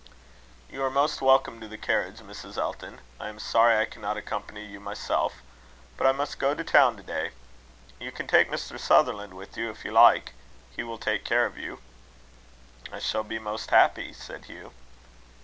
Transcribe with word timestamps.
"You 0.71 0.83
are 0.83 0.89
most 0.89 1.21
welcome 1.21 1.61
to 1.61 1.67
the 1.67 1.77
carriage, 1.77 2.21
Mrs. 2.21 2.57
Elton. 2.57 3.01
I 3.19 3.29
am 3.29 3.37
sorry 3.37 3.77
I 3.79 3.85
cannot 3.85 4.17
accompany 4.17 4.65
you 4.65 4.79
myself; 4.79 5.43
but 5.95 6.07
I 6.07 6.11
must 6.11 6.39
go 6.39 6.55
to 6.55 6.63
town 6.63 6.97
to 6.97 7.03
day. 7.03 7.29
You 7.99 8.11
can 8.11 8.25
take 8.25 8.49
Mr. 8.49 8.79
Sutherland 8.79 9.35
with 9.35 9.55
you, 9.57 9.69
if 9.69 9.85
you 9.85 9.91
like. 9.91 10.33
He 10.75 10.81
will 10.81 10.97
take 10.97 11.23
care 11.23 11.45
of 11.45 11.55
you." 11.59 11.81
"I 12.91 12.97
shall 12.97 13.21
be 13.21 13.37
most 13.37 13.69
happy," 13.69 14.11
said 14.11 14.45
Hugh. 14.45 14.71